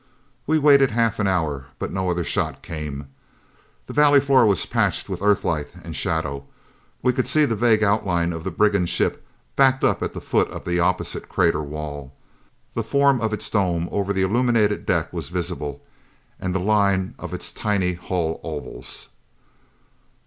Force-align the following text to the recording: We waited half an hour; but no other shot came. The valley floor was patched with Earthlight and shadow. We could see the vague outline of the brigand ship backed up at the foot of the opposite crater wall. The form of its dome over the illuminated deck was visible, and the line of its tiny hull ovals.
We 0.47 0.57
waited 0.57 0.89
half 0.89 1.19
an 1.19 1.27
hour; 1.27 1.67
but 1.77 1.91
no 1.93 2.09
other 2.09 2.23
shot 2.23 2.63
came. 2.63 3.07
The 3.85 3.93
valley 3.93 4.19
floor 4.19 4.47
was 4.47 4.65
patched 4.65 5.07
with 5.09 5.21
Earthlight 5.21 5.69
and 5.83 5.95
shadow. 5.95 6.47
We 7.03 7.13
could 7.13 7.27
see 7.27 7.45
the 7.45 7.55
vague 7.55 7.83
outline 7.83 8.33
of 8.33 8.43
the 8.43 8.49
brigand 8.49 8.89
ship 8.89 9.23
backed 9.55 9.83
up 9.83 10.01
at 10.01 10.13
the 10.13 10.19
foot 10.19 10.49
of 10.49 10.65
the 10.65 10.79
opposite 10.79 11.29
crater 11.29 11.61
wall. 11.61 12.15
The 12.73 12.83
form 12.83 13.21
of 13.21 13.31
its 13.31 13.47
dome 13.47 13.87
over 13.91 14.11
the 14.11 14.23
illuminated 14.23 14.87
deck 14.87 15.13
was 15.13 15.29
visible, 15.29 15.83
and 16.39 16.55
the 16.55 16.59
line 16.59 17.13
of 17.19 17.31
its 17.31 17.53
tiny 17.53 17.93
hull 17.93 18.41
ovals. 18.43 19.09